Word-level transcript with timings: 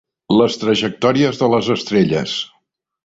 Les 0.37 0.55
trajectòries 0.61 1.41
de 1.43 1.51
les 1.55 1.69
estrelles. 1.77 2.35